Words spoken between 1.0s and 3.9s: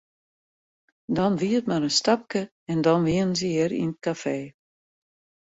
Dan wie it mar in stapke en dan wienen se hjir